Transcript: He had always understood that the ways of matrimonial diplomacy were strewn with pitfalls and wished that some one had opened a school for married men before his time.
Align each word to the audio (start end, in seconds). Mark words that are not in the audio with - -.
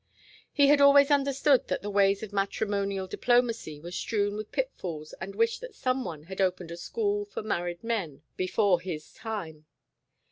He 0.51 0.65
had 0.69 0.81
always 0.81 1.11
understood 1.11 1.67
that 1.67 1.83
the 1.83 1.89
ways 1.91 2.23
of 2.23 2.33
matrimonial 2.33 3.05
diplomacy 3.05 3.79
were 3.79 3.91
strewn 3.91 4.35
with 4.35 4.51
pitfalls 4.51 5.13
and 5.21 5.35
wished 5.35 5.61
that 5.61 5.75
some 5.75 6.03
one 6.03 6.23
had 6.23 6.41
opened 6.41 6.71
a 6.71 6.77
school 6.77 7.25
for 7.25 7.43
married 7.43 7.83
men 7.83 8.23
before 8.35 8.81
his 8.81 9.13
time. 9.13 9.67